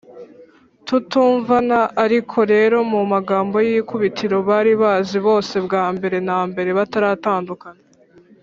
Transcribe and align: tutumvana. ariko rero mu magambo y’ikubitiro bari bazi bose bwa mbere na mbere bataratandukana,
tutumvana. 0.87 1.79
ariko 2.03 2.37
rero 2.53 2.77
mu 2.93 3.01
magambo 3.13 3.55
y’ikubitiro 3.67 4.37
bari 4.49 4.71
bazi 4.81 5.17
bose 5.27 5.55
bwa 5.65 5.85
mbere 5.95 6.17
na 6.27 6.39
mbere 6.49 6.69
bataratandukana, 6.79 7.81